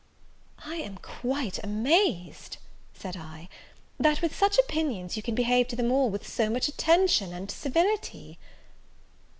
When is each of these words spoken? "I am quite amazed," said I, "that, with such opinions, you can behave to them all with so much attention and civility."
"I 0.65 0.77
am 0.77 0.97
quite 0.97 1.63
amazed," 1.63 2.57
said 2.91 3.15
I, 3.15 3.49
"that, 3.99 4.19
with 4.23 4.35
such 4.35 4.57
opinions, 4.57 5.15
you 5.15 5.21
can 5.21 5.35
behave 5.35 5.67
to 5.67 5.75
them 5.75 5.91
all 5.91 6.09
with 6.09 6.27
so 6.27 6.49
much 6.49 6.67
attention 6.67 7.31
and 7.33 7.51
civility." 7.51 8.39